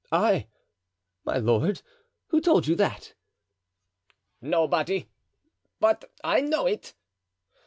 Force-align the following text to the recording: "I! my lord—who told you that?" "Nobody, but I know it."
"I! 0.11 0.47
my 1.25 1.37
lord—who 1.37 2.41
told 2.41 2.65
you 2.65 2.75
that?" 2.75 3.13
"Nobody, 4.41 5.07
but 5.79 6.05
I 6.23 6.41
know 6.41 6.65
it." 6.65 6.95